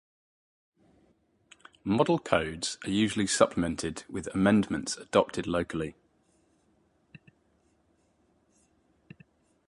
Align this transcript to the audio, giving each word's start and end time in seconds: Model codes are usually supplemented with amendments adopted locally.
Model 1.83 2.17
codes 2.17 2.79
are 2.87 2.89
usually 2.89 3.27
supplemented 3.27 4.03
with 4.09 4.25
amendments 4.33 4.97
adopted 4.97 5.45
locally. 5.45 5.93